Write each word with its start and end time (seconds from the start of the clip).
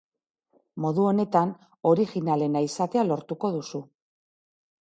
Modu 0.85 1.03
honetan, 1.09 1.51
originalena 1.91 2.65
izatea 2.69 3.07
lortuko 3.13 3.53
duzu. 3.59 3.83